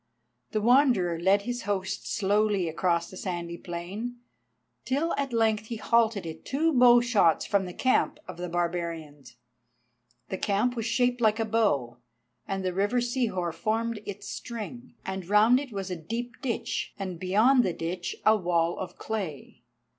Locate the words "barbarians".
8.49-9.35